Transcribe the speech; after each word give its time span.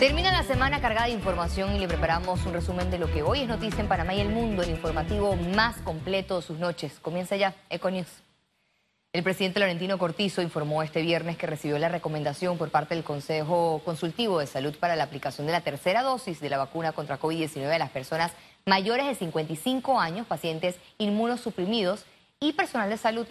Termina 0.00 0.32
la 0.32 0.44
semana 0.44 0.80
cargada 0.80 1.08
de 1.08 1.12
información 1.12 1.76
y 1.76 1.78
le 1.78 1.86
preparamos 1.86 2.46
un 2.46 2.54
resumen 2.54 2.90
de 2.90 2.98
lo 2.98 3.12
que 3.12 3.20
hoy 3.22 3.40
es 3.40 3.48
noticia 3.48 3.80
en 3.80 3.86
Panamá 3.86 4.14
y 4.14 4.20
el 4.20 4.30
mundo, 4.30 4.62
el 4.62 4.70
informativo 4.70 5.36
más 5.36 5.76
completo 5.82 6.40
de 6.40 6.46
sus 6.46 6.58
noches. 6.58 6.94
Comienza 7.02 7.36
ya 7.36 7.54
Econews. 7.68 8.08
El 9.12 9.22
presidente 9.22 9.60
Laurentino 9.60 9.98
Cortizo 9.98 10.40
informó 10.40 10.82
este 10.82 11.02
viernes 11.02 11.36
que 11.36 11.46
recibió 11.46 11.78
la 11.78 11.90
recomendación 11.90 12.56
por 12.56 12.70
parte 12.70 12.94
del 12.94 13.04
Consejo 13.04 13.82
Consultivo 13.84 14.38
de 14.38 14.46
Salud 14.46 14.74
para 14.74 14.96
la 14.96 15.04
aplicación 15.04 15.46
de 15.46 15.52
la 15.52 15.60
tercera 15.60 16.00
dosis 16.00 16.40
de 16.40 16.48
la 16.48 16.56
vacuna 16.56 16.92
contra 16.92 17.20
COVID-19 17.20 17.70
a 17.70 17.78
las 17.78 17.90
personas 17.90 18.32
mayores 18.64 19.04
de 19.04 19.14
55 19.16 20.00
años, 20.00 20.26
pacientes 20.26 20.76
inmunosuprimidos 20.96 22.06
y 22.40 22.54
personal 22.54 22.88
de 22.88 22.96
salud. 22.96 23.26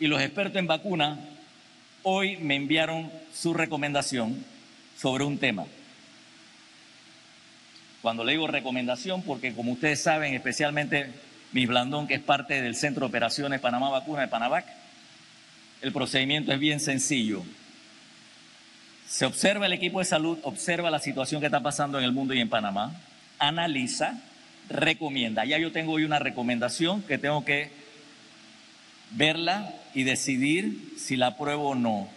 Y 0.00 0.08
los 0.08 0.20
expertos 0.20 0.56
en 0.56 0.66
vacuna 0.66 1.20
hoy 2.02 2.36
me 2.38 2.56
enviaron 2.56 3.12
su 3.32 3.54
recomendación 3.54 4.53
sobre 4.96 5.24
un 5.24 5.38
tema. 5.38 5.64
Cuando 8.02 8.22
le 8.22 8.32
digo 8.32 8.46
recomendación, 8.46 9.22
porque 9.22 9.54
como 9.54 9.72
ustedes 9.72 10.02
saben, 10.02 10.34
especialmente 10.34 11.10
mi 11.52 11.66
Blandón, 11.66 12.06
que 12.06 12.14
es 12.14 12.20
parte 12.20 12.60
del 12.60 12.74
Centro 12.74 13.00
de 13.00 13.06
Operaciones 13.06 13.60
Panamá 13.60 13.88
Vacuna 13.88 14.22
de 14.22 14.28
Panavac, 14.28 14.66
el 15.80 15.92
procedimiento 15.92 16.52
es 16.52 16.58
bien 16.58 16.80
sencillo. 16.80 17.42
Se 19.06 19.24
observa 19.24 19.66
el 19.66 19.72
equipo 19.72 20.00
de 20.00 20.04
salud, 20.04 20.38
observa 20.42 20.90
la 20.90 20.98
situación 20.98 21.40
que 21.40 21.46
está 21.46 21.60
pasando 21.60 21.98
en 21.98 22.04
el 22.04 22.12
mundo 22.12 22.34
y 22.34 22.40
en 22.40 22.48
Panamá, 22.48 22.92
analiza, 23.38 24.20
recomienda. 24.68 25.44
Ya 25.44 25.58
yo 25.58 25.72
tengo 25.72 25.92
hoy 25.92 26.04
una 26.04 26.18
recomendación 26.18 27.02
que 27.02 27.18
tengo 27.18 27.44
que 27.44 27.70
verla 29.12 29.72
y 29.94 30.02
decidir 30.02 30.94
si 30.98 31.16
la 31.16 31.28
apruebo 31.28 31.70
o 31.70 31.74
no. 31.74 32.08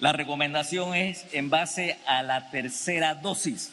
La 0.00 0.12
recomendación 0.12 0.94
es 0.94 1.24
en 1.32 1.50
base 1.50 1.96
a 2.06 2.22
la 2.22 2.50
tercera 2.50 3.14
dosis, 3.14 3.72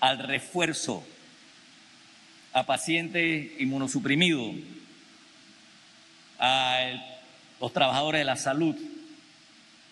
al 0.00 0.18
refuerzo, 0.18 1.04
a 2.52 2.64
pacientes 2.64 3.50
inmunosuprimidos, 3.58 4.54
a 6.38 6.78
los 7.60 7.72
trabajadores 7.72 8.20
de 8.20 8.24
la 8.24 8.36
salud, 8.36 8.76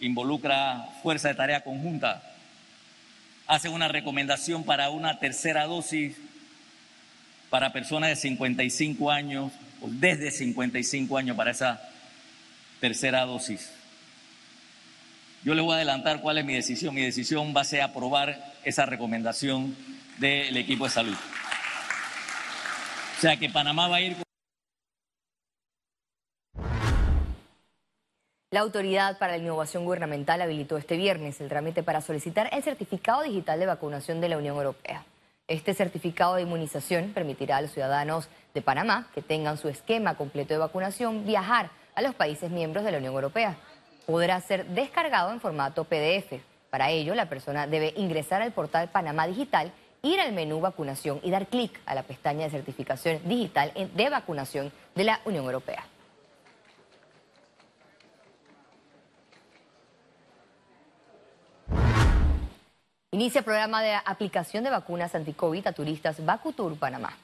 involucra 0.00 0.88
fuerza 1.02 1.28
de 1.28 1.34
tarea 1.34 1.64
conjunta, 1.64 2.22
hace 3.46 3.68
una 3.68 3.88
recomendación 3.88 4.64
para 4.64 4.90
una 4.90 5.18
tercera 5.18 5.64
dosis 5.64 6.16
para 7.50 7.72
personas 7.72 8.10
de 8.10 8.16
55 8.16 9.10
años 9.10 9.52
o 9.80 9.88
desde 9.88 10.30
55 10.30 11.18
años 11.18 11.36
para 11.36 11.50
esa 11.50 11.80
tercera 12.80 13.24
dosis. 13.24 13.70
Yo 15.44 15.54
le 15.54 15.60
voy 15.60 15.72
a 15.72 15.76
adelantar 15.76 16.22
cuál 16.22 16.38
es 16.38 16.44
mi 16.46 16.54
decisión. 16.54 16.94
Mi 16.94 17.02
decisión 17.02 17.52
va 17.54 17.60
a 17.60 17.64
ser 17.64 17.82
aprobar 17.82 18.54
esa 18.64 18.86
recomendación 18.86 19.76
del 20.16 20.56
equipo 20.56 20.84
de 20.84 20.90
salud. 20.90 21.16
O 23.18 23.20
sea 23.20 23.36
que 23.36 23.50
Panamá 23.50 23.88
va 23.88 23.96
a 23.96 24.00
ir. 24.00 24.16
La 28.50 28.60
Autoridad 28.60 29.18
para 29.18 29.32
la 29.36 29.42
Innovación 29.42 29.84
Gubernamental 29.84 30.40
habilitó 30.40 30.78
este 30.78 30.96
viernes 30.96 31.38
el 31.42 31.50
trámite 31.50 31.82
para 31.82 32.00
solicitar 32.00 32.48
el 32.50 32.62
certificado 32.62 33.22
digital 33.22 33.58
de 33.60 33.66
vacunación 33.66 34.22
de 34.22 34.30
la 34.30 34.38
Unión 34.38 34.56
Europea. 34.56 35.04
Este 35.46 35.74
certificado 35.74 36.36
de 36.36 36.42
inmunización 36.42 37.10
permitirá 37.12 37.58
a 37.58 37.60
los 37.60 37.72
ciudadanos 37.72 38.28
de 38.54 38.62
Panamá 38.62 39.10
que 39.14 39.20
tengan 39.20 39.58
su 39.58 39.68
esquema 39.68 40.16
completo 40.16 40.54
de 40.54 40.58
vacunación 40.58 41.26
viajar 41.26 41.70
a 41.94 42.00
los 42.00 42.14
países 42.14 42.50
miembros 42.50 42.84
de 42.84 42.92
la 42.92 42.98
Unión 42.98 43.12
Europea 43.12 43.58
podrá 44.06 44.40
ser 44.40 44.66
descargado 44.66 45.32
en 45.32 45.40
formato 45.40 45.84
PDF. 45.84 46.40
Para 46.70 46.90
ello, 46.90 47.14
la 47.14 47.28
persona 47.28 47.66
debe 47.66 47.94
ingresar 47.96 48.42
al 48.42 48.52
portal 48.52 48.88
Panamá 48.88 49.26
Digital, 49.26 49.72
ir 50.02 50.20
al 50.20 50.32
menú 50.32 50.60
vacunación 50.60 51.20
y 51.22 51.30
dar 51.30 51.46
clic 51.46 51.80
a 51.86 51.94
la 51.94 52.02
pestaña 52.02 52.44
de 52.44 52.50
certificación 52.50 53.20
digital 53.24 53.72
de 53.94 54.10
vacunación 54.10 54.72
de 54.94 55.04
la 55.04 55.20
Unión 55.24 55.44
Europea. 55.44 55.84
Inicia 63.12 63.38
el 63.38 63.44
programa 63.44 63.80
de 63.80 63.94
aplicación 63.94 64.64
de 64.64 64.70
vacunas 64.70 65.14
anti-COVID 65.14 65.68
a 65.68 65.72
turistas 65.72 66.24
Vacutur 66.24 66.76
Panamá. 66.76 67.16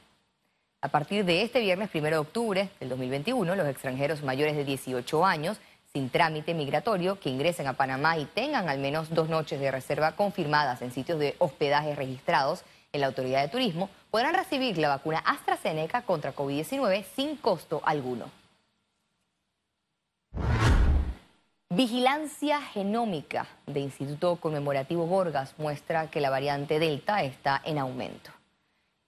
A 0.83 0.89
partir 0.89 1.25
de 1.25 1.43
este 1.43 1.59
viernes 1.59 1.91
1 1.93 2.05
de 2.05 2.17
octubre 2.17 2.71
del 2.79 2.89
2021, 2.91 3.57
los 3.57 3.67
extranjeros 3.67 4.23
mayores 4.23 4.55
de 4.55 4.65
18 4.65 5.27
años 5.27 5.61
sin 5.93 6.09
trámite 6.09 6.55
migratorio 6.55 7.19
que 7.19 7.31
ingresen 7.31 7.67
a 7.67 7.73
Panamá 7.73 8.17
y 8.17 8.25
tengan 8.25 8.69
al 8.69 8.79
menos 8.79 9.11
dos 9.11 9.29
noches 9.29 9.59
de 9.59 9.73
reserva 9.73 10.13
confirmadas 10.13 10.83
en 10.83 10.93
sitios 10.93 11.19
de 11.19 11.35
hospedaje 11.39 11.97
registrados 11.97 12.63
en 12.93 13.01
la 13.01 13.09
Autoridad 13.09 13.43
de 13.43 13.49
Turismo 13.49 13.91
podrán 14.13 14.35
recibir 14.35 14.79
la 14.79 14.89
vacuna 14.89 15.19
AstraZeneca 15.19 16.03
contra 16.03 16.35
COVID-19 16.35 17.05
sin 17.17 17.37
costo 17.37 17.83
alguno. 17.85 18.31
Vigilancia 21.71 22.61
genómica 22.61 23.49
de 23.67 23.81
Instituto 23.81 24.37
Conmemorativo 24.37 25.07
Gorgas 25.07 25.55
muestra 25.59 26.09
que 26.09 26.21
la 26.21 26.31
variante 26.31 26.79
Delta 26.79 27.25
está 27.25 27.61
en 27.65 27.79
aumento. 27.79 28.31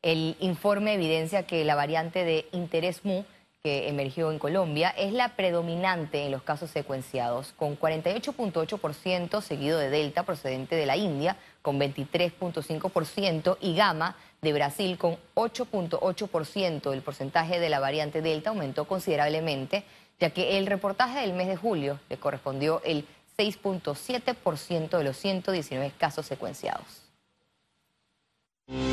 El 0.00 0.36
informe 0.40 0.94
evidencia 0.94 1.46
que 1.46 1.64
la 1.64 1.76
variante 1.76 2.24
de 2.24 2.48
interés 2.50 3.04
MU 3.04 3.24
que 3.64 3.88
emergió 3.88 4.32
en 4.32 4.40
Colombia 4.40 4.90
es 4.90 5.12
la 5.12 5.36
predominante 5.36 6.24
en 6.24 6.32
los 6.32 6.42
casos 6.42 6.68
secuenciados, 6.68 7.54
con 7.56 7.78
48.8% 7.78 9.40
seguido 9.40 9.78
de 9.78 9.88
Delta 9.88 10.24
procedente 10.24 10.74
de 10.74 10.84
la 10.84 10.96
India, 10.96 11.36
con 11.62 11.78
23.5%, 11.78 13.58
y 13.60 13.76
Gamma 13.76 14.16
de 14.40 14.52
Brasil, 14.52 14.98
con 14.98 15.16
8.8%. 15.36 16.92
El 16.92 17.02
porcentaje 17.02 17.60
de 17.60 17.68
la 17.68 17.78
variante 17.78 18.20
Delta 18.20 18.50
aumentó 18.50 18.86
considerablemente, 18.86 19.84
ya 20.18 20.30
que 20.30 20.58
el 20.58 20.66
reportaje 20.66 21.20
del 21.20 21.32
mes 21.32 21.46
de 21.46 21.56
julio 21.56 22.00
le 22.08 22.16
correspondió 22.16 22.82
el 22.84 23.06
6.7% 23.38 24.98
de 24.98 25.04
los 25.04 25.16
119 25.16 25.92
casos 25.96 26.26
secuenciados. 26.26 27.02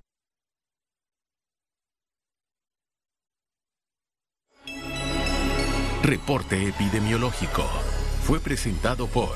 Reporte 6.03 6.67
epidemiológico. 6.67 7.63
Fue 8.21 8.39
presentado 8.39 9.07
por 9.07 9.35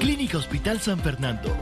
Clínica 0.00 0.38
Hospital 0.38 0.78
San 0.78 1.00
Fernando. 1.00 1.56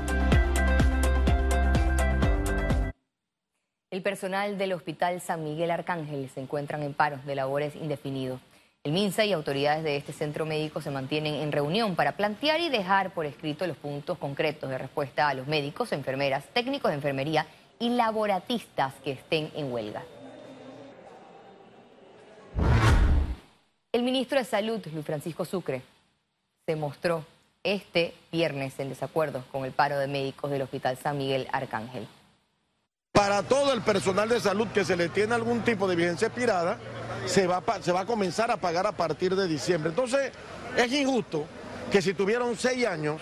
El 3.90 4.02
personal 4.02 4.58
del 4.58 4.74
Hospital 4.74 5.22
San 5.22 5.42
Miguel 5.42 5.70
Arcángel 5.70 6.28
se 6.28 6.40
encuentran 6.40 6.82
en 6.82 6.92
paros 6.92 7.24
de 7.24 7.34
labores 7.34 7.74
indefinidos. 7.74 8.38
El 8.84 8.92
MINSA 8.92 9.24
y 9.24 9.32
autoridades 9.32 9.84
de 9.84 9.96
este 9.96 10.12
centro 10.12 10.44
médico 10.44 10.82
se 10.82 10.90
mantienen 10.90 11.34
en 11.36 11.50
reunión 11.50 11.96
para 11.96 12.12
plantear 12.12 12.60
y 12.60 12.68
dejar 12.68 13.14
por 13.14 13.24
escrito 13.24 13.66
los 13.66 13.78
puntos 13.78 14.18
concretos 14.18 14.68
de 14.68 14.76
respuesta 14.76 15.30
a 15.30 15.34
los 15.34 15.46
médicos, 15.46 15.92
enfermeras, 15.92 16.44
técnicos 16.52 16.90
de 16.90 16.96
enfermería 16.96 17.46
y 17.78 17.88
laboratistas 17.88 18.92
que 19.02 19.12
estén 19.12 19.50
en 19.54 19.72
huelga. 19.72 20.04
El 23.92 24.02
ministro 24.02 24.38
de 24.38 24.44
Salud, 24.44 24.86
Luis 24.92 25.06
Francisco 25.06 25.46
Sucre, 25.46 25.80
se 26.66 26.76
mostró 26.76 27.24
este 27.66 28.14
viernes 28.30 28.78
en 28.78 28.88
desacuerdo 28.88 29.44
con 29.50 29.64
el 29.64 29.72
paro 29.72 29.98
de 29.98 30.06
médicos 30.06 30.50
del 30.50 30.62
Hospital 30.62 30.96
San 31.02 31.18
Miguel 31.18 31.48
Arcángel. 31.50 32.06
Para 33.10 33.42
todo 33.42 33.72
el 33.72 33.82
personal 33.82 34.28
de 34.28 34.40
salud 34.40 34.68
que 34.68 34.84
se 34.84 34.96
le 34.96 35.08
tiene 35.08 35.34
algún 35.34 35.62
tipo 35.62 35.88
de 35.88 35.96
vigencia 35.96 36.28
expirada, 36.28 36.78
se 37.26 37.46
va, 37.46 37.62
a 37.66 38.06
comenzar 38.06 38.50
a 38.50 38.56
pagar 38.58 38.86
a 38.86 38.92
partir 38.92 39.34
de 39.34 39.48
diciembre. 39.48 39.90
Entonces, 39.90 40.30
es 40.76 40.92
injusto 40.92 41.44
que 41.90 42.00
si 42.00 42.14
tuvieron 42.14 42.56
seis 42.56 42.86
años 42.86 43.20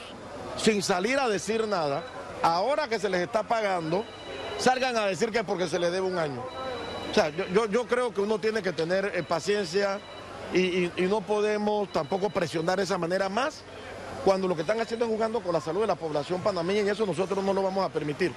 sin 0.58 0.82
salir 0.82 1.18
a 1.18 1.28
decir 1.28 1.66
nada, 1.66 2.04
ahora 2.42 2.86
que 2.86 2.98
se 2.98 3.08
les 3.08 3.22
está 3.22 3.44
pagando, 3.44 4.04
salgan 4.58 4.96
a 4.96 5.06
decir 5.06 5.30
que 5.30 5.38
es 5.38 5.44
porque 5.44 5.68
se 5.68 5.78
les 5.78 5.90
debe 5.90 6.06
un 6.06 6.18
año. 6.18 6.44
O 7.10 7.14
sea, 7.14 7.30
yo, 7.30 7.86
creo 7.86 8.12
que 8.12 8.20
uno 8.20 8.38
tiene 8.38 8.60
que 8.62 8.72
tener 8.72 9.12
eh, 9.14 9.22
paciencia 9.22 10.00
y, 10.52 10.90
no 11.08 11.20
podemos 11.20 11.90
tampoco 11.92 12.28
presionar 12.28 12.76
de 12.78 12.84
esa 12.84 12.98
manera 12.98 13.28
más 13.28 13.62
cuando 14.24 14.48
lo 14.48 14.54
que 14.54 14.62
están 14.62 14.80
haciendo 14.80 15.04
es 15.04 15.10
jugando 15.10 15.40
con 15.40 15.52
la 15.52 15.60
salud 15.60 15.82
de 15.82 15.86
la 15.86 15.96
población 15.96 16.40
panameña 16.40 16.82
y 16.82 16.88
eso 16.88 17.04
nosotros 17.04 17.44
no 17.44 17.52
lo 17.52 17.62
vamos 17.62 17.84
a 17.84 17.92
permitir. 17.92 18.32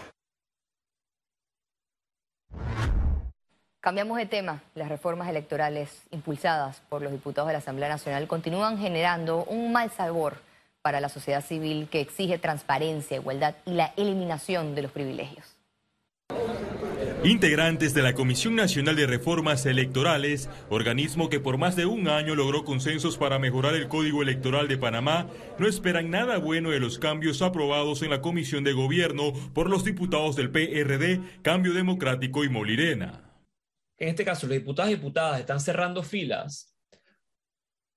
Cambiamos 3.79 4.17
de 4.17 4.25
tema. 4.25 4.61
Las 4.75 4.89
reformas 4.89 5.29
electorales 5.29 6.01
impulsadas 6.11 6.81
por 6.89 7.01
los 7.01 7.11
diputados 7.13 7.47
de 7.47 7.53
la 7.53 7.59
Asamblea 7.59 7.87
Nacional 7.87 8.27
continúan 8.27 8.77
generando 8.77 9.45
un 9.45 9.71
mal 9.71 9.89
sabor 9.91 10.41
para 10.81 10.99
la 10.99 11.07
sociedad 11.07 11.43
civil 11.43 11.87
que 11.89 12.01
exige 12.01 12.37
transparencia, 12.37 13.15
igualdad 13.15 13.55
y 13.65 13.71
la 13.71 13.93
eliminación 13.95 14.75
de 14.75 14.81
los 14.81 14.91
privilegios. 14.91 15.56
Integrantes 17.27 17.93
de 17.93 18.01
la 18.03 18.13
Comisión 18.13 18.55
Nacional 18.55 18.95
de 18.95 19.05
Reformas 19.05 19.65
Electorales, 19.65 20.49
organismo 20.69 21.27
que 21.27 21.41
por 21.41 21.57
más 21.57 21.75
de 21.75 21.85
un 21.85 22.07
año 22.07 22.35
logró 22.35 22.63
consensos 22.63 23.17
para 23.17 23.37
mejorar 23.37 23.75
el 23.75 23.89
Código 23.89 24.21
Electoral 24.21 24.69
de 24.69 24.77
Panamá, 24.77 25.27
no 25.59 25.67
esperan 25.67 26.09
nada 26.09 26.37
bueno 26.37 26.69
de 26.69 26.79
los 26.79 26.97
cambios 26.99 27.41
aprobados 27.41 28.01
en 28.01 28.11
la 28.11 28.21
Comisión 28.21 28.63
de 28.63 28.71
Gobierno 28.71 29.33
por 29.53 29.69
los 29.69 29.83
diputados 29.83 30.37
del 30.37 30.51
PRD, 30.51 31.41
Cambio 31.41 31.73
Democrático 31.73 32.45
y 32.45 32.49
Molirena. 32.49 33.29
En 33.97 34.07
este 34.07 34.23
caso, 34.23 34.47
los 34.47 34.55
diputados 34.55 34.89
y 34.91 34.95
diputadas 34.95 35.41
están 35.41 35.59
cerrando 35.59 36.03
filas 36.03 36.73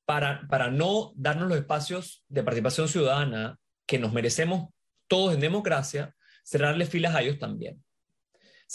para, 0.07 0.45
para 0.49 0.73
no 0.73 1.13
darnos 1.15 1.49
los 1.49 1.59
espacios 1.59 2.25
de 2.29 2.43
participación 2.43 2.89
ciudadana 2.89 3.61
que 3.87 4.01
nos 4.01 4.13
merecemos 4.13 4.71
todos 5.07 5.35
en 5.35 5.41
democracia, 5.41 6.17
cerrarle 6.43 6.85
filas 6.85 7.15
a 7.15 7.23
ellos 7.23 7.39
también 7.39 7.81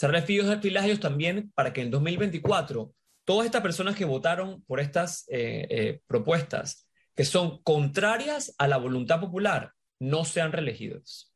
a 0.02 0.86
ellos 0.86 1.00
también 1.00 1.50
para 1.54 1.72
que 1.72 1.82
en 1.82 1.90
2024 1.90 2.92
todas 3.24 3.46
estas 3.46 3.62
personas 3.62 3.96
que 3.96 4.04
votaron 4.04 4.62
por 4.62 4.80
estas 4.80 5.24
eh, 5.28 5.66
eh, 5.70 6.00
propuestas 6.06 6.88
que 7.14 7.24
son 7.24 7.62
contrarias 7.62 8.54
a 8.58 8.68
la 8.68 8.76
voluntad 8.76 9.20
popular 9.20 9.72
no 9.98 10.24
sean 10.24 10.52
reelegidos. 10.52 11.32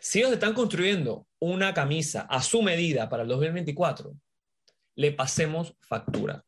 Si 0.00 0.20
ellos 0.20 0.32
están 0.32 0.54
construyendo 0.54 1.26
una 1.38 1.74
camisa 1.74 2.22
a 2.22 2.42
su 2.42 2.62
medida 2.62 3.08
para 3.08 3.22
el 3.22 3.28
2024, 3.28 4.14
le 4.96 5.12
pasemos 5.12 5.74
factura 5.80 6.44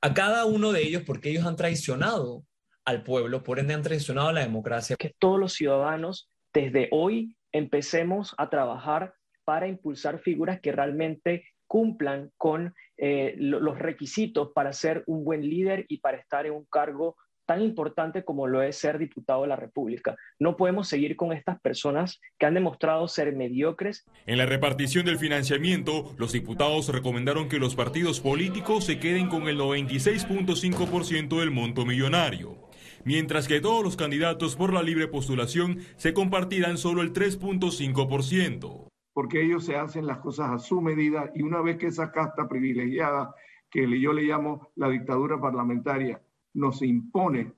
a 0.00 0.14
cada 0.14 0.44
uno 0.44 0.72
de 0.72 0.82
ellos 0.82 1.02
porque 1.06 1.30
ellos 1.30 1.46
han 1.46 1.56
traicionado 1.56 2.44
al 2.84 3.02
pueblo, 3.02 3.42
por 3.42 3.58
ende 3.58 3.74
han 3.74 3.82
traicionado 3.82 4.28
a 4.28 4.32
la 4.32 4.40
democracia. 4.40 4.96
Que 4.96 5.14
todos 5.18 5.38
los 5.38 5.52
ciudadanos 5.52 6.30
desde 6.52 6.88
hoy 6.90 7.36
empecemos 7.52 8.34
a 8.38 8.48
trabajar 8.48 9.14
para 9.44 9.66
impulsar 9.66 10.20
figuras 10.20 10.60
que 10.60 10.72
realmente 10.72 11.44
cumplan 11.66 12.32
con 12.36 12.74
eh, 12.96 13.34
los 13.38 13.78
requisitos 13.78 14.50
para 14.52 14.72
ser 14.72 15.04
un 15.06 15.24
buen 15.24 15.48
líder 15.48 15.86
y 15.88 15.98
para 15.98 16.18
estar 16.18 16.44
en 16.44 16.52
un 16.52 16.64
cargo 16.64 17.16
tan 17.50 17.62
importante 17.62 18.24
como 18.24 18.46
lo 18.46 18.62
es 18.62 18.76
ser 18.76 18.96
diputado 18.96 19.42
de 19.42 19.48
la 19.48 19.56
República. 19.56 20.16
No 20.38 20.56
podemos 20.56 20.86
seguir 20.86 21.16
con 21.16 21.32
estas 21.32 21.60
personas 21.60 22.20
que 22.38 22.46
han 22.46 22.54
demostrado 22.54 23.08
ser 23.08 23.34
mediocres. 23.34 24.04
En 24.26 24.38
la 24.38 24.46
repartición 24.46 25.04
del 25.04 25.18
financiamiento, 25.18 26.14
los 26.16 26.32
diputados 26.32 26.88
recomendaron 26.90 27.48
que 27.48 27.58
los 27.58 27.74
partidos 27.74 28.20
políticos 28.20 28.84
se 28.84 29.00
queden 29.00 29.28
con 29.28 29.48
el 29.48 29.58
96.5% 29.58 31.40
del 31.40 31.50
monto 31.50 31.84
millonario, 31.84 32.68
mientras 33.04 33.48
que 33.48 33.60
todos 33.60 33.82
los 33.82 33.96
candidatos 33.96 34.54
por 34.54 34.72
la 34.72 34.84
libre 34.84 35.08
postulación 35.08 35.80
se 35.96 36.14
compartirán 36.14 36.78
solo 36.78 37.02
el 37.02 37.12
3.5% 37.12 38.89
porque 39.12 39.42
ellos 39.42 39.64
se 39.64 39.76
hacen 39.76 40.06
las 40.06 40.18
cosas 40.18 40.50
a 40.50 40.58
su 40.58 40.80
medida 40.80 41.30
y 41.34 41.42
una 41.42 41.60
vez 41.60 41.78
que 41.78 41.86
esa 41.86 42.12
casta 42.12 42.48
privilegiada, 42.48 43.34
que 43.70 44.00
yo 44.00 44.12
le 44.12 44.22
llamo 44.22 44.72
la 44.76 44.88
dictadura 44.88 45.40
parlamentaria, 45.40 46.20
nos 46.54 46.82
impone 46.82 47.52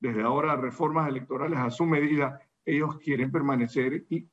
desde 0.00 0.22
ahora 0.22 0.56
reformas 0.56 1.08
electorales 1.08 1.58
a 1.58 1.70
su 1.70 1.84
medida, 1.84 2.40
ellos 2.64 2.98
quieren 2.98 3.32
permanecer 3.32 4.04
y, 4.08 4.28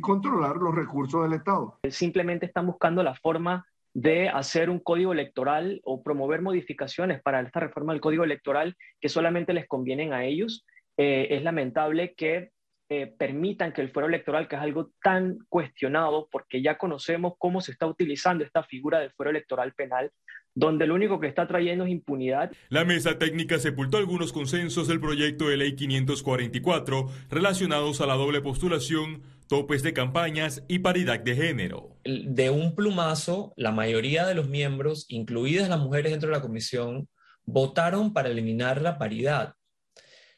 controlar 0.00 0.56
los 0.56 0.74
recursos 0.74 1.22
del 1.22 1.34
Estado. 1.34 1.78
Simplemente 1.88 2.46
están 2.46 2.66
buscando 2.66 3.02
la 3.04 3.14
forma 3.14 3.64
de 3.92 4.28
hacer 4.28 4.68
un 4.68 4.80
código 4.80 5.12
electoral 5.12 5.80
o 5.84 6.02
promover 6.02 6.42
modificaciones 6.42 7.22
para 7.22 7.40
esta 7.40 7.60
reforma 7.60 7.92
del 7.92 8.00
código 8.00 8.24
electoral 8.24 8.76
que 9.00 9.08
solamente 9.08 9.52
les 9.52 9.68
convienen 9.68 10.12
a 10.12 10.24
ellos. 10.24 10.66
Eh, 10.96 11.28
es 11.30 11.42
lamentable 11.44 12.14
que 12.14 12.50
eh, 12.90 13.06
permitan 13.06 13.72
que 13.72 13.80
el 13.80 13.90
fuero 13.90 14.08
electoral, 14.08 14.46
que 14.46 14.56
es 14.56 14.62
algo 14.62 14.90
tan 15.02 15.38
cuestionado, 15.48 16.28
porque 16.30 16.60
ya 16.60 16.76
conocemos 16.76 17.32
cómo 17.38 17.62
se 17.62 17.72
está 17.72 17.86
utilizando 17.86 18.44
esta 18.44 18.62
figura 18.62 18.98
del 18.98 19.10
fuero 19.12 19.30
electoral 19.30 19.72
penal, 19.72 20.10
donde 20.54 20.86
lo 20.86 20.94
único 20.94 21.18
que 21.18 21.26
está 21.26 21.48
trayendo 21.48 21.84
es 21.84 21.90
impunidad. 21.90 22.52
La 22.68 22.84
mesa 22.84 23.18
técnica 23.18 23.58
sepultó 23.58 23.96
algunos 23.96 24.34
consensos 24.34 24.86
del 24.86 25.00
proyecto 25.00 25.48
de 25.48 25.56
ley 25.56 25.74
544 25.74 27.08
relacionados 27.30 28.02
a 28.02 28.06
la 28.06 28.14
doble 28.14 28.42
postulación, 28.42 29.22
topes 29.48 29.82
de 29.82 29.94
campañas 29.94 30.62
y 30.68 30.80
paridad 30.80 31.20
de 31.20 31.36
género. 31.36 31.96
De 32.04 32.50
un 32.50 32.74
plumazo, 32.74 33.54
la 33.56 33.72
mayoría 33.72 34.26
de 34.26 34.34
los 34.34 34.48
miembros, 34.48 35.06
incluidas 35.08 35.70
las 35.70 35.80
mujeres 35.80 36.12
dentro 36.12 36.28
de 36.28 36.36
la 36.36 36.42
comisión, 36.42 37.08
votaron 37.46 38.12
para 38.12 38.28
eliminar 38.28 38.82
la 38.82 38.98
paridad. 38.98 39.54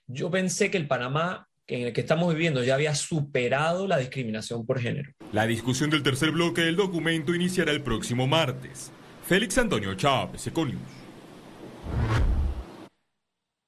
Yo 0.06 0.31
pensé 0.31 0.70
que 0.70 0.78
el 0.78 0.87
Panamá 0.87 1.48
en 1.68 1.86
el 1.86 1.92
que 1.92 2.00
estamos 2.00 2.32
viviendo 2.32 2.62
ya 2.62 2.74
había 2.74 2.94
superado 2.94 3.86
la 3.86 3.98
discriminación 3.98 4.64
por 4.66 4.80
género. 4.80 5.12
La 5.32 5.46
discusión 5.46 5.90
del 5.90 6.02
tercer 6.02 6.30
bloque 6.30 6.62
del 6.62 6.76
documento 6.76 7.34
iniciará 7.34 7.72
el 7.72 7.82
próximo 7.82 8.26
martes. 8.26 8.92
Félix 9.24 9.58
Antonio 9.58 9.94
Chávez, 9.94 10.46
Econius. 10.46 10.80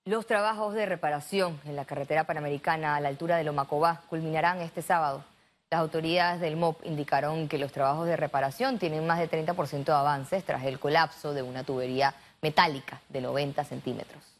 Los 0.05 0.27
trabajos 0.27 0.75
de 0.75 0.87
reparación 0.87 1.61
en 1.67 1.77
la 1.77 1.85
carretera 1.85 2.25
panamericana 2.25 2.97
a 2.97 3.01
la 3.01 3.09
altura 3.09 3.37
de 3.37 3.45
Lomacobá 3.45 4.03
culminarán 4.09 4.61
este 4.61 4.81
sábado. 4.81 5.25
Las 5.71 5.81
autoridades 5.81 6.41
del 6.41 6.57
MOP 6.57 6.87
indicaron 6.87 7.47
que 7.47 7.59
los 7.59 7.73
trabajos 7.73 8.07
de 8.07 8.17
reparación 8.17 8.79
tienen 8.79 9.07
más 9.07 9.19
de 9.19 9.29
30% 9.29 9.85
de 9.85 9.93
avances 9.93 10.45
tras 10.45 10.65
el 10.65 10.79
colapso 10.79 11.35
de 11.35 11.43
una 11.43 11.63
tubería 11.63 12.15
metálica 12.41 13.03
de 13.11 13.21
90 13.21 13.65
centímetros. 13.65 14.38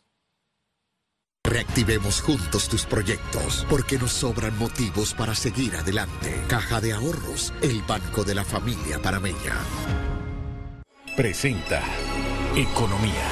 Reactivemos 1.49 2.21
juntos 2.21 2.69
tus 2.69 2.85
proyectos, 2.85 3.67
porque 3.71 3.97
nos 3.97 4.13
sobran 4.13 4.59
motivos 4.59 5.15
para 5.15 5.35
seguir 5.35 5.75
adelante. 5.77 6.35
Caja 6.47 6.79
de 6.79 6.93
Ahorros, 6.93 7.55
el 7.63 7.81
banco 7.89 8.23
de 8.23 8.35
la 8.35 8.45
familia 8.45 8.99
parameña. 8.99 9.57
Presenta 11.17 11.81
Economía. 12.55 13.25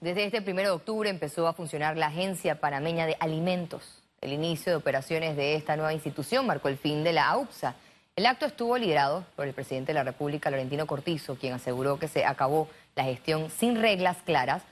Desde 0.00 0.26
este 0.26 0.42
primero 0.42 0.68
de 0.68 0.76
octubre 0.76 1.10
empezó 1.10 1.48
a 1.48 1.54
funcionar 1.54 1.96
la 1.96 2.06
Agencia 2.06 2.60
Panameña 2.60 3.06
de 3.06 3.16
Alimentos. 3.18 4.04
El 4.20 4.32
inicio 4.32 4.70
de 4.70 4.76
operaciones 4.76 5.36
de 5.36 5.56
esta 5.56 5.74
nueva 5.74 5.92
institución 5.92 6.46
marcó 6.46 6.68
el 6.68 6.78
fin 6.78 7.02
de 7.02 7.14
la 7.14 7.30
AUPSA. 7.30 7.74
El 8.14 8.26
acto 8.26 8.46
estuvo 8.46 8.78
liderado 8.78 9.26
por 9.34 9.48
el 9.48 9.54
presidente 9.54 9.90
de 9.90 9.98
la 9.98 10.04
República, 10.04 10.50
Laurentino 10.50 10.86
Cortizo, 10.86 11.34
quien 11.34 11.54
aseguró 11.54 11.98
que 11.98 12.06
se 12.06 12.24
acabó 12.24 12.68
la 12.94 13.02
gestión 13.02 13.50
sin 13.50 13.74
reglas 13.74 14.18
claras 14.24 14.62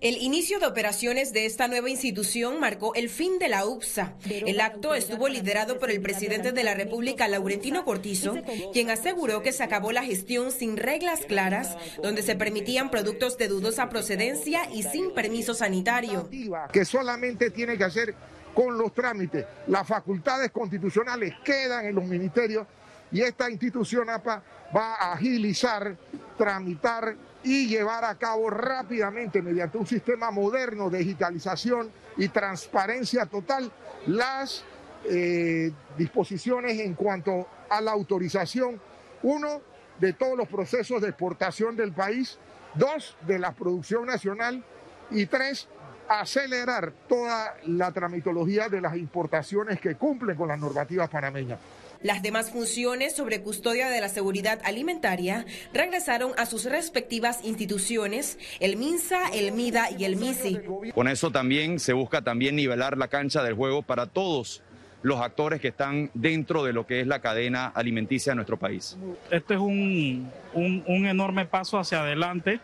El 0.00 0.16
inicio 0.18 0.58
de 0.58 0.66
operaciones 0.66 1.32
de 1.32 1.46
esta 1.46 1.68
nueva 1.68 1.90
institución 1.90 2.60
marcó 2.60 2.94
el 2.94 3.08
fin 3.08 3.38
de 3.38 3.48
la 3.48 3.64
UPSA. 3.66 4.14
El 4.28 4.60
acto 4.60 4.94
estuvo 4.94 5.28
liderado 5.28 5.78
por 5.78 5.90
el 5.90 6.00
presidente 6.00 6.52
de 6.52 6.64
la 6.64 6.74
República, 6.74 7.28
Laurentino 7.28 7.84
Cortizo, 7.84 8.36
quien 8.72 8.90
aseguró 8.90 9.42
que 9.42 9.52
se 9.52 9.64
acabó 9.64 9.92
la 9.92 10.02
gestión 10.02 10.52
sin 10.52 10.76
reglas 10.76 11.20
claras, 11.26 11.76
donde 12.02 12.22
se 12.22 12.36
permitían 12.36 12.90
productos 12.90 13.38
de 13.38 13.48
dudosa 13.48 13.88
procedencia 13.88 14.70
y 14.70 14.82
sin 14.82 15.12
permiso 15.14 15.54
sanitario. 15.54 16.28
Que 16.72 16.84
solamente 16.84 17.50
tiene 17.50 17.78
que 17.78 17.84
hacer 17.84 18.14
con 18.54 18.76
los 18.76 18.92
trámites. 18.92 19.46
Las 19.66 19.86
facultades 19.86 20.50
constitucionales 20.50 21.34
quedan 21.44 21.86
en 21.86 21.94
los 21.94 22.04
ministerios 22.04 22.66
y 23.10 23.22
esta 23.22 23.50
institución 23.50 24.10
APA 24.10 24.42
va 24.76 24.94
a 24.94 25.12
agilizar, 25.14 25.96
tramitar 26.36 27.16
y 27.42 27.68
llevar 27.68 28.04
a 28.04 28.16
cabo 28.16 28.50
rápidamente 28.50 29.42
mediante 29.42 29.78
un 29.78 29.86
sistema 29.86 30.30
moderno 30.30 30.90
de 30.90 30.98
digitalización 30.98 31.90
y 32.16 32.28
transparencia 32.28 33.26
total 33.26 33.70
las 34.06 34.64
eh, 35.04 35.70
disposiciones 35.96 36.80
en 36.80 36.94
cuanto 36.94 37.46
a 37.70 37.80
la 37.80 37.92
autorización, 37.92 38.80
uno, 39.22 39.60
de 39.98 40.12
todos 40.12 40.36
los 40.36 40.48
procesos 40.48 41.02
de 41.02 41.08
exportación 41.08 41.76
del 41.76 41.92
país, 41.92 42.38
dos, 42.74 43.16
de 43.26 43.38
la 43.38 43.52
producción 43.52 44.06
nacional 44.06 44.64
y 45.10 45.26
tres, 45.26 45.68
acelerar 46.08 46.92
toda 47.08 47.56
la 47.66 47.92
tramitología 47.92 48.68
de 48.68 48.80
las 48.80 48.96
importaciones 48.96 49.80
que 49.80 49.96
cumplen 49.96 50.36
con 50.36 50.48
las 50.48 50.58
normativas 50.58 51.08
panameñas. 51.08 51.58
Las 52.02 52.22
demás 52.22 52.50
funciones 52.50 53.16
sobre 53.16 53.42
custodia 53.42 53.88
de 53.88 54.00
la 54.00 54.08
seguridad 54.08 54.60
alimentaria 54.64 55.44
regresaron 55.72 56.32
a 56.36 56.46
sus 56.46 56.64
respectivas 56.64 57.40
instituciones, 57.44 58.38
el 58.60 58.76
MINSA, 58.76 59.28
el 59.34 59.50
MIDA 59.52 59.90
y 59.90 60.04
el 60.04 60.16
MISI. 60.16 60.60
Con 60.94 61.08
eso 61.08 61.32
también 61.32 61.80
se 61.80 61.92
busca 61.92 62.22
también 62.22 62.54
nivelar 62.54 62.96
la 62.96 63.08
cancha 63.08 63.42
del 63.42 63.54
juego 63.54 63.82
para 63.82 64.06
todos 64.06 64.62
los 65.02 65.20
actores 65.20 65.60
que 65.60 65.68
están 65.68 66.10
dentro 66.14 66.64
de 66.64 66.72
lo 66.72 66.86
que 66.86 67.00
es 67.00 67.06
la 67.06 67.20
cadena 67.20 67.66
alimenticia 67.66 68.32
de 68.32 68.36
nuestro 68.36 68.58
país. 68.58 68.96
Este 69.30 69.54
es 69.54 69.60
un, 69.60 70.30
un, 70.54 71.06
enorme 71.06 71.46
paso 71.46 71.78
hacia 71.78 72.02
adelante 72.02 72.60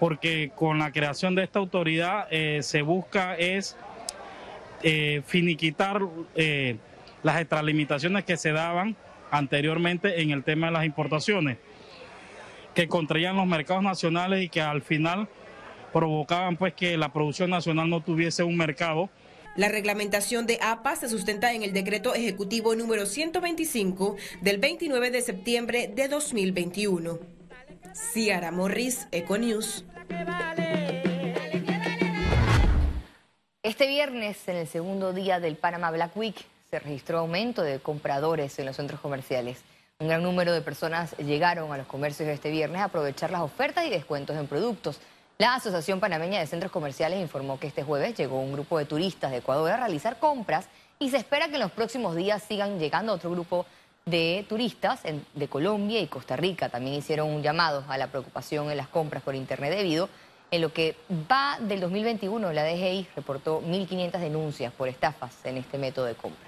porque 0.00 0.52
con 0.54 0.78
la 0.78 0.92
creación 0.92 1.34
de 1.34 1.44
esta 1.44 1.58
autoridad 1.58 2.28
eh, 2.30 2.60
se 2.62 2.82
busca 2.82 3.34
es 3.34 3.76
eh, 4.82 5.22
finiquitar 5.26 6.02
eh, 6.34 6.76
las 7.22 7.40
extralimitaciones 7.40 8.24
que 8.24 8.36
se 8.36 8.52
daban 8.52 8.96
anteriormente 9.30 10.20
en 10.22 10.30
el 10.30 10.44
tema 10.44 10.68
de 10.68 10.72
las 10.72 10.84
importaciones, 10.84 11.58
que 12.74 12.88
contraían 12.88 13.36
los 13.36 13.46
mercados 13.46 13.82
nacionales 13.82 14.44
y 14.44 14.48
que 14.48 14.60
al 14.60 14.82
final 14.82 15.28
provocaban 15.92 16.56
pues 16.56 16.74
que 16.74 16.96
la 16.96 17.12
producción 17.12 17.50
nacional 17.50 17.88
no 17.88 18.00
tuviese 18.02 18.42
un 18.42 18.56
mercado 18.56 19.10
la 19.56 19.68
reglamentación 19.70 20.46
de 20.46 20.58
APA 20.60 20.96
se 20.96 21.08
sustenta 21.08 21.54
en 21.54 21.62
el 21.62 21.72
decreto 21.72 22.14
ejecutivo 22.14 22.74
número 22.74 23.06
125 23.06 24.16
del 24.42 24.58
29 24.58 25.10
de 25.10 25.22
septiembre 25.22 25.88
de 25.88 26.08
2021. 26.08 27.18
Ciara 28.12 28.52
Morris, 28.52 29.08
Econews. 29.12 29.86
Este 33.62 33.86
viernes, 33.88 34.46
en 34.46 34.56
el 34.56 34.66
segundo 34.66 35.14
día 35.14 35.40
del 35.40 35.56
Panama 35.56 35.90
Black 35.90 36.14
Week, 36.14 36.36
se 36.70 36.78
registró 36.78 37.18
aumento 37.18 37.62
de 37.62 37.78
compradores 37.78 38.58
en 38.58 38.66
los 38.66 38.76
centros 38.76 39.00
comerciales. 39.00 39.62
Un 39.98 40.08
gran 40.08 40.22
número 40.22 40.52
de 40.52 40.60
personas 40.60 41.16
llegaron 41.18 41.72
a 41.72 41.78
los 41.78 41.86
comercios 41.86 42.28
este 42.28 42.50
viernes 42.50 42.80
a 42.80 42.84
aprovechar 42.84 43.30
las 43.30 43.40
ofertas 43.40 43.86
y 43.86 43.90
descuentos 43.90 44.36
en 44.36 44.46
productos. 44.46 45.00
La 45.38 45.54
Asociación 45.54 46.00
Panameña 46.00 46.40
de 46.40 46.46
Centros 46.46 46.72
Comerciales 46.72 47.20
informó 47.20 47.58
que 47.58 47.66
este 47.66 47.82
jueves 47.82 48.16
llegó 48.16 48.40
un 48.40 48.52
grupo 48.52 48.78
de 48.78 48.84
turistas 48.84 49.30
de 49.30 49.38
Ecuador 49.38 49.70
a 49.70 49.76
realizar 49.76 50.18
compras 50.18 50.66
y 50.98 51.10
se 51.10 51.18
espera 51.18 51.48
que 51.48 51.54
en 51.54 51.60
los 51.60 51.72
próximos 51.72 52.16
días 52.16 52.42
sigan 52.42 52.78
llegando 52.78 53.12
otro 53.12 53.30
grupo 53.30 53.66
de 54.06 54.44
turistas 54.48 55.00
de 55.02 55.48
Colombia 55.48 56.00
y 56.00 56.06
Costa 56.06 56.36
Rica. 56.36 56.68
También 56.68 56.96
hicieron 56.96 57.28
un 57.28 57.42
llamado 57.42 57.84
a 57.88 57.98
la 57.98 58.06
preocupación 58.08 58.70
en 58.70 58.76
las 58.76 58.88
compras 58.88 59.22
por 59.22 59.34
Internet 59.34 59.74
debido 59.74 60.08
en 60.50 60.60
lo 60.60 60.72
que 60.72 60.96
va 61.30 61.58
del 61.60 61.80
2021, 61.80 62.52
la 62.52 62.64
DGI 62.64 63.08
reportó 63.16 63.60
1.500 63.62 64.18
denuncias 64.20 64.72
por 64.72 64.88
estafas 64.88 65.44
en 65.44 65.56
este 65.56 65.76
método 65.76 66.04
de 66.04 66.14
compra 66.14 66.45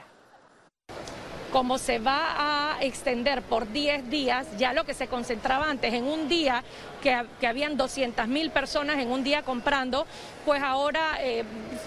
como 1.53 1.79
se 1.79 1.99
va 1.99 2.75
a 2.75 2.83
extender 2.83 3.43
por 3.43 3.71
10 3.71 4.11
días, 4.11 4.47
ya 4.59 4.73
lo 4.73 4.85
que 4.85 4.95
se 4.95 5.09
concentraba 5.09 5.71
antes 5.71 5.95
en 5.95 6.05
un 6.05 6.29
día, 6.29 6.63
que, 7.03 7.25
que 7.41 7.47
habían 7.47 7.77
200 7.77 8.27
mil 8.29 8.51
personas 8.51 8.99
en 8.99 9.11
un 9.11 9.25
día 9.25 9.43
comprando, 9.43 10.07
pues 10.49 10.63
ahora 10.63 11.19
eh, 11.21 11.45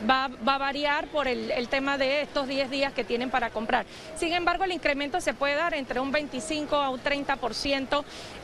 va, 0.07 0.25
a 0.25 0.57
variar 0.59 1.07
por 1.07 1.27
el, 1.27 1.67
tema 1.67 1.97
de 1.97 2.21
estos 2.21 2.47
10 2.47 2.69
días 2.69 2.93
que 2.93 3.03
tienen 3.03 3.31
para 3.31 3.49
comprar. 3.49 3.87
Sin 4.15 4.33
embargo, 4.33 4.65
el 4.65 4.71
incremento 4.71 5.19
se 5.19 5.33
puede 5.33 5.55
dar 5.55 5.73
entre 5.73 5.99
un 5.99 6.11
25 6.11 6.75
a 6.75 6.91
un 6.91 7.01
30% 7.01 8.03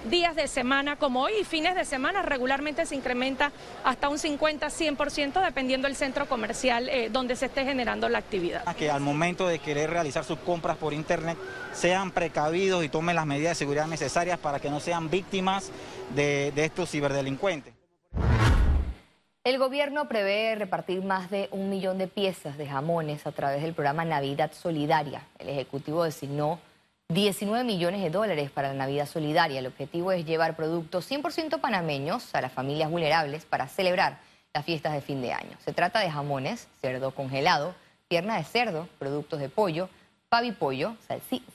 días 0.09 0.35
de 0.35 0.47
semana 0.47 0.95
como 0.95 1.21
hoy 1.21 1.33
y 1.41 1.43
fines 1.43 1.75
de 1.75 1.85
semana 1.85 2.23
regularmente 2.23 2.87
se 2.87 2.95
incrementa 2.95 3.51
hasta 3.83 4.09
un 4.09 4.17
50-100% 4.17 5.45
dependiendo 5.45 5.87
del 5.87 5.95
centro 5.95 6.27
comercial 6.27 6.89
eh, 6.89 7.09
donde 7.11 7.35
se 7.35 7.45
esté 7.45 7.63
generando 7.63 8.09
la 8.09 8.17
actividad. 8.17 8.63
Que 8.75 8.89
al 8.89 9.01
momento 9.01 9.47
de 9.47 9.59
querer 9.59 9.91
realizar 9.91 10.23
sus 10.23 10.39
compras 10.39 10.77
por 10.77 10.93
internet 11.07 11.37
sean 11.71 12.11
precavidos 12.11 12.83
y 12.83 12.89
tomen 12.89 13.15
las 13.15 13.25
medidas 13.25 13.51
de 13.51 13.55
seguridad 13.55 13.87
necesarias 13.87 14.37
para 14.37 14.59
que 14.59 14.69
no 14.69 14.81
sean 14.81 15.09
víctimas 15.09 15.71
de, 16.13 16.51
de 16.51 16.65
estos 16.65 16.91
ciberdelincuentes. 16.91 17.73
El 19.45 19.57
gobierno 19.59 20.09
prevé 20.09 20.55
repartir 20.55 21.01
más 21.03 21.29
de 21.29 21.47
un 21.51 21.69
millón 21.69 21.97
de 21.97 22.07
piezas 22.07 22.57
de 22.57 22.67
jamones 22.67 23.25
a 23.25 23.31
través 23.31 23.61
del 23.61 23.73
programa 23.73 24.03
Navidad 24.03 24.51
Solidaria. 24.51 25.21
El 25.39 25.47
Ejecutivo 25.47 26.03
designó 26.03 26.59
19 27.07 27.63
millones 27.63 28.01
de 28.01 28.09
dólares 28.09 28.51
para 28.51 28.67
la 28.67 28.73
Navidad 28.73 29.07
Solidaria. 29.07 29.59
El 29.59 29.67
objetivo 29.67 30.11
es 30.11 30.25
llevar 30.25 30.57
productos 30.57 31.09
100% 31.09 31.61
panameños 31.61 32.35
a 32.35 32.41
las 32.41 32.51
familias 32.51 32.91
vulnerables 32.91 33.45
para 33.45 33.69
celebrar 33.69 34.19
las 34.53 34.65
fiestas 34.65 34.91
de 34.91 34.99
fin 34.99 35.21
de 35.21 35.31
año. 35.31 35.55
Se 35.63 35.71
trata 35.71 36.01
de 36.01 36.11
jamones, 36.11 36.67
cerdo 36.81 37.11
congelado, 37.11 37.73
pierna 38.09 38.37
de 38.37 38.43
cerdo, 38.43 38.89
productos 38.99 39.39
de 39.39 39.47
pollo, 39.47 39.87
pavipollo, 40.37 40.95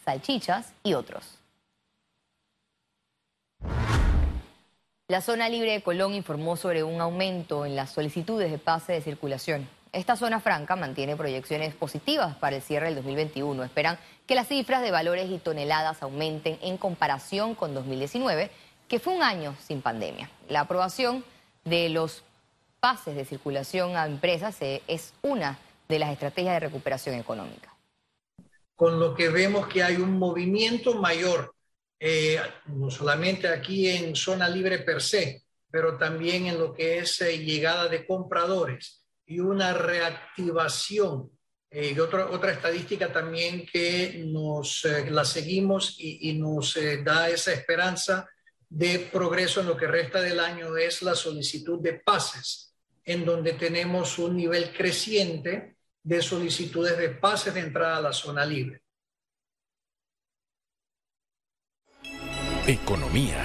salchichas 0.05 0.73
y 0.83 0.95
otros. 0.95 1.39
La 5.07 5.21
zona 5.21 5.49
libre 5.49 5.71
de 5.71 5.83
Colón 5.83 6.15
informó 6.15 6.57
sobre 6.57 6.83
un 6.83 7.01
aumento 7.01 7.65
en 7.65 7.77
las 7.77 7.91
solicitudes 7.91 8.51
de 8.51 8.59
pase 8.59 8.93
de 8.93 9.01
circulación. 9.01 9.69
Esta 9.93 10.17
zona 10.17 10.41
franca 10.41 10.75
mantiene 10.75 11.15
proyecciones 11.15 11.77
positivas 11.77 12.35
para 12.35 12.57
el 12.57 12.63
cierre 12.63 12.87
del 12.87 12.97
2021. 12.97 13.63
Esperan 13.63 13.99
que 14.27 14.35
las 14.35 14.49
cifras 14.49 14.83
de 14.83 14.91
valores 14.91 15.31
y 15.31 15.39
toneladas 15.39 16.03
aumenten 16.03 16.59
en 16.61 16.77
comparación 16.77 17.55
con 17.55 17.75
2019, 17.75 18.51
que 18.89 18.99
fue 18.99 19.15
un 19.15 19.23
año 19.23 19.55
sin 19.61 19.81
pandemia. 19.81 20.29
La 20.49 20.63
aprobación 20.63 21.25
de 21.65 21.89
los 21.89 22.25
pases 22.81 23.15
de 23.15 23.27
circulación 23.27 23.97
a 23.97 24.07
empresas 24.07 24.57
es 24.61 25.15
una 25.23 25.59
de 25.89 26.01
las 26.01 26.11
estrategias 26.11 26.55
de 26.55 26.61
recuperación 26.67 27.15
económica 27.15 27.72
con 28.83 28.99
lo 28.99 29.15
que 29.15 29.29
vemos 29.29 29.69
que 29.69 29.81
hay 29.81 29.95
un 29.95 30.19
movimiento 30.19 30.95
mayor, 30.95 31.55
eh, 32.01 32.41
no 32.67 32.91
solamente 32.91 33.47
aquí 33.47 33.89
en 33.89 34.17
zona 34.17 34.49
libre 34.49 34.79
per 34.79 35.01
se, 35.01 35.45
pero 35.71 35.97
también 35.97 36.49
en 36.49 36.59
lo 36.59 36.75
que 36.75 36.99
es 36.99 37.21
eh, 37.21 37.39
llegada 37.39 37.87
de 37.87 38.05
compradores 38.05 39.05
y 39.25 39.39
una 39.39 39.73
reactivación. 39.73 41.31
Eh, 41.71 41.93
y 41.95 42.01
otra, 42.01 42.29
otra 42.29 42.51
estadística 42.51 43.13
también 43.13 43.65
que 43.73 44.21
nos 44.27 44.85
la 45.09 45.25
seguimos 45.25 45.95
y, 46.01 46.31
y 46.31 46.33
nos 46.41 46.77
da 47.05 47.31
esa 47.31 47.53
esperanza 47.53 48.29
de 48.69 48.99
progreso 48.99 49.61
en 49.61 49.69
lo 49.69 49.77
que 49.77 49.87
resta 49.87 50.21
del 50.21 50.41
año 50.41 50.77
es 50.77 51.03
la 51.03 51.15
solicitud 51.15 51.81
de 51.81 52.01
pases, 52.01 52.75
en 53.05 53.25
donde 53.25 53.53
tenemos 53.53 54.19
un 54.19 54.37
nivel 54.37 54.73
creciente 54.73 55.77
de 56.03 56.23
solicitudes 56.23 56.99
de 56.99 57.11
pases 57.11 57.55
de 57.55 57.61
entrada 57.61 57.97
a 57.99 58.03
la 58.03 58.13
zona 58.13 58.45
libre. 58.45 58.83
Economía 62.67 63.45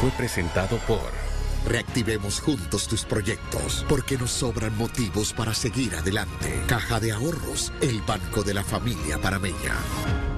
fue 0.00 0.10
presentado 0.10 0.78
por 0.86 1.24
Reactivemos 1.66 2.40
juntos 2.40 2.86
tus 2.88 3.04
proyectos 3.04 3.86
porque 3.88 4.18
nos 4.18 4.30
sobran 4.30 4.76
motivos 4.76 5.32
para 5.32 5.54
seguir 5.54 5.94
adelante. 5.94 6.62
Caja 6.66 7.00
de 7.00 7.12
Ahorros, 7.12 7.72
el 7.80 8.02
banco 8.02 8.42
de 8.42 8.54
la 8.54 8.62
familia 8.62 9.18
parameña. 9.18 10.33